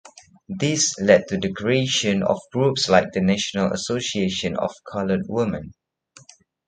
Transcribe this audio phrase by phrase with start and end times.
[0.49, 5.75] This led to the creation of groups like the National Association of Colored Women.